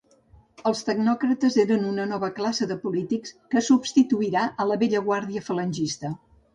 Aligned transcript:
Els 0.69 0.79
tecnòcrates 0.87 1.57
eren 1.65 1.85
una 1.91 2.07
nova 2.13 2.31
classe 2.39 2.69
de 2.73 2.79
polítics 2.87 3.37
que 3.55 3.65
substituirà 3.71 4.49
a 4.67 4.71
la 4.75 4.83
vella 4.85 5.07
guàrdia 5.09 5.49
falangista. 5.53 6.17